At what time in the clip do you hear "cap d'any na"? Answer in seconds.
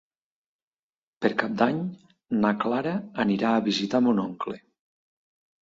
1.41-2.53